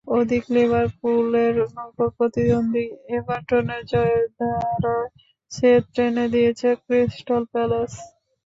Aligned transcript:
ওদিকে 0.07 0.49
লিভারপুলের 0.55 1.55
নগর 1.75 2.09
প্রতিদ্বন্দ্বী 2.17 2.85
এভারটনের 3.15 3.81
জয়ের 3.91 4.25
ধারায় 4.37 5.09
ছেদ 5.51 5.81
টেনে 5.95 6.25
দিয়েছে 6.33 6.69
ক্রিস্টাল 6.83 7.43
প্যালেস। 7.51 7.93